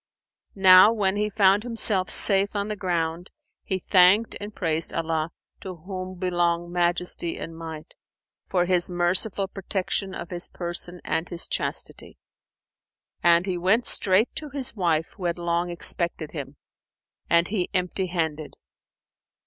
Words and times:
Now 0.55 0.91
when 0.91 1.15
he 1.15 1.29
found 1.29 1.61
himself 1.61 2.09
safe 2.09 2.55
on 2.55 2.69
the 2.69 2.75
ground, 2.75 3.29
he 3.63 3.77
thanked 3.77 4.35
and 4.41 4.51
praised 4.51 4.95
Allah 4.95 5.29
(to 5.59 5.75
whom 5.75 6.17
belong 6.17 6.71
Majesty 6.71 7.37
and 7.37 7.55
Might!) 7.55 7.93
for 8.47 8.65
His 8.65 8.89
merciful 8.89 9.47
protection 9.47 10.15
of 10.15 10.31
his 10.31 10.47
person 10.47 11.01
and 11.05 11.29
his 11.29 11.45
chastity; 11.47 12.17
and 13.21 13.45
he 13.45 13.59
went 13.59 13.85
straight 13.85 14.33
to 14.37 14.49
his 14.49 14.75
wife 14.75 15.09
who 15.17 15.25
had 15.25 15.37
long 15.37 15.69
expected 15.69 16.31
him, 16.31 16.57
and 17.29 17.49
he 17.49 17.69
empty 17.71 18.07
handed. 18.07 18.55